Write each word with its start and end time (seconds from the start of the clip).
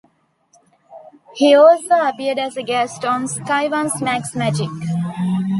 He 1.35 1.53
also 1.53 1.93
appeared 1.93 2.39
as 2.39 2.57
a 2.57 2.63
guest 2.63 3.05
on 3.05 3.27
Sky 3.27 3.67
One's 3.67 4.01
Max 4.01 4.33
Magic. 4.33 4.67